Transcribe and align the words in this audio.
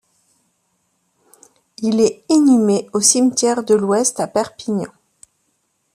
Il 1.83 1.99
est 2.01 2.25
inhumé 2.27 2.89
au 2.91 3.01
Cimetière 3.01 3.63
de 3.63 3.75
l'Ouest 3.75 4.19
à 4.19 4.25
Perpignan. 4.25 4.89